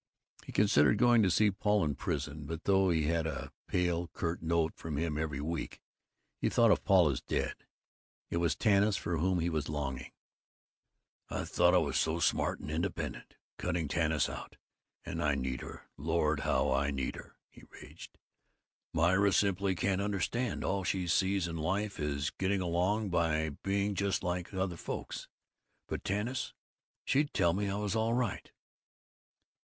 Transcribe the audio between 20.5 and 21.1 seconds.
All she